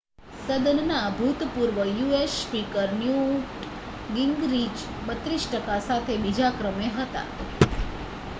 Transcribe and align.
સદનનાં 0.43 1.17
ભૂતપૂર્વ 1.17 1.77
US 1.89 2.37
speaker 2.39 2.89
Newt 2.95 3.69
Gingrich 4.11 4.75
32 5.05 5.47
ટકા 5.47 5.79
સાથે 5.85 6.19
બીજા 6.21 6.53
ક્રમે 6.57 6.87
આવ્યા 6.89 7.25